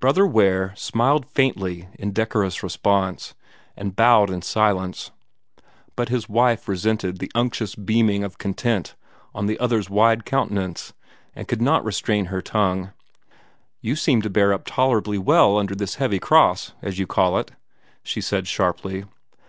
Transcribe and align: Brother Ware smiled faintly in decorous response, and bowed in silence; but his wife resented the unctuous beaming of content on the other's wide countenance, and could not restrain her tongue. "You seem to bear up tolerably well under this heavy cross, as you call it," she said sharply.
Brother 0.00 0.26
Ware 0.26 0.74
smiled 0.74 1.30
faintly 1.30 1.86
in 1.96 2.10
decorous 2.10 2.60
response, 2.64 3.36
and 3.76 3.94
bowed 3.94 4.28
in 4.28 4.42
silence; 4.42 5.12
but 5.94 6.08
his 6.08 6.28
wife 6.28 6.66
resented 6.66 7.20
the 7.20 7.30
unctuous 7.36 7.76
beaming 7.76 8.24
of 8.24 8.36
content 8.36 8.96
on 9.32 9.46
the 9.46 9.60
other's 9.60 9.88
wide 9.88 10.24
countenance, 10.24 10.92
and 11.36 11.46
could 11.46 11.62
not 11.62 11.84
restrain 11.84 12.24
her 12.24 12.42
tongue. 12.42 12.90
"You 13.80 13.94
seem 13.94 14.20
to 14.22 14.28
bear 14.28 14.52
up 14.52 14.64
tolerably 14.66 15.18
well 15.18 15.56
under 15.56 15.76
this 15.76 15.94
heavy 16.02 16.18
cross, 16.18 16.72
as 16.82 16.98
you 16.98 17.06
call 17.06 17.38
it," 17.38 17.52
she 18.02 18.20
said 18.20 18.48
sharply. 18.48 19.04